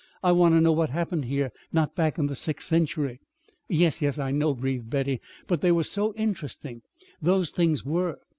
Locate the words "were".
5.71-5.83, 7.85-8.17